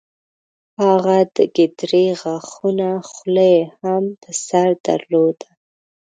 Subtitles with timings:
[0.81, 5.49] هغه د ګیدړې غاښونو خولۍ هم په سر درلوده.